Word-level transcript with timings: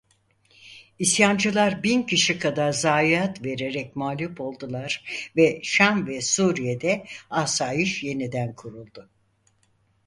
İsyancılar 0.99 1.83
bin 1.83 2.03
kişi 2.03 2.39
kadar 2.39 2.71
zayiat 2.71 3.45
vererek 3.45 3.95
mağlup 3.95 4.41
oldular 4.41 5.05
ve 5.35 5.59
Şam 5.63 6.07
ve 6.07 6.21
Suriye'de 6.21 7.05
asayiş 7.29 8.03
yeniden 8.03 8.55
kuruldu. 8.55 9.09